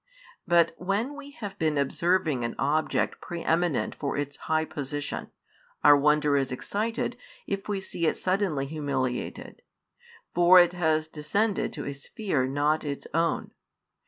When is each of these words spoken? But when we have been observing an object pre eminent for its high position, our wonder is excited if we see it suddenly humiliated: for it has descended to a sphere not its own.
But 0.47 0.73
when 0.77 1.15
we 1.15 1.29
have 1.29 1.59
been 1.59 1.77
observing 1.77 2.43
an 2.43 2.55
object 2.57 3.21
pre 3.21 3.43
eminent 3.43 3.93
for 3.93 4.17
its 4.17 4.35
high 4.35 4.65
position, 4.65 5.29
our 5.83 5.95
wonder 5.95 6.35
is 6.35 6.51
excited 6.51 7.15
if 7.45 7.69
we 7.69 7.81
see 7.81 8.07
it 8.07 8.17
suddenly 8.17 8.65
humiliated: 8.65 9.61
for 10.33 10.59
it 10.59 10.73
has 10.73 11.07
descended 11.07 11.71
to 11.73 11.85
a 11.85 11.93
sphere 11.93 12.47
not 12.47 12.83
its 12.83 13.05
own. 13.13 13.51